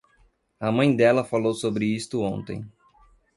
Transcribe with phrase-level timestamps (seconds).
[0.59, 2.65] A mãe dela falou sobre isto ontem.